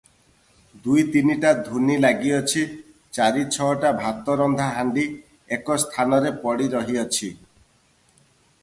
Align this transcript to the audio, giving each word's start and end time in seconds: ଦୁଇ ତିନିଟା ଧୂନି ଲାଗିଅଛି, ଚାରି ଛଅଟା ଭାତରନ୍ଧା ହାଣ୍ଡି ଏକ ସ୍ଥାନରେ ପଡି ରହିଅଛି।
ଦୁଇ 0.85 1.01
ତିନିଟା 1.15 1.51
ଧୂନି 1.67 1.97
ଲାଗିଅଛି, 2.05 2.63
ଚାରି 3.19 3.45
ଛଅଟା 3.57 3.93
ଭାତରନ୍ଧା 4.01 4.73
ହାଣ୍ଡି 4.79 5.05
ଏକ 5.61 5.79
ସ୍ଥାନରେ 5.87 6.35
ପଡି 6.47 6.73
ରହିଅଛି। 6.79 7.33